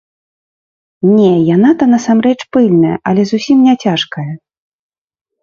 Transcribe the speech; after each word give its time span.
Не, 1.17 1.27
яна 1.55 1.69
то, 1.81 1.89
насамрэч, 1.93 2.39
пыльная, 2.57 2.95
але 3.11 3.21
зусім 3.33 3.57
не 3.69 3.75
цяжкая. 3.87 4.27